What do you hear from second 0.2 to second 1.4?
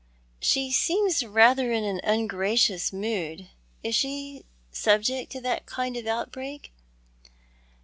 "She seems